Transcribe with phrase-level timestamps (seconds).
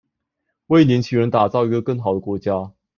[0.65, 2.71] 為年輕人打造一個更好的國家